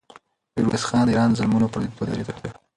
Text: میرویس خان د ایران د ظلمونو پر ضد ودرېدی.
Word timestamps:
میرویس 0.55 0.83
خان 0.87 1.03
د 1.05 1.09
ایران 1.11 1.29
د 1.31 1.37
ظلمونو 1.39 1.71
پر 1.73 1.81
ضد 1.85 1.93
ودرېدی. 1.95 2.49